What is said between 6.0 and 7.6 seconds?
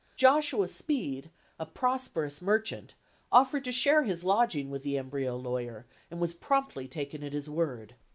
and was promptly taken at his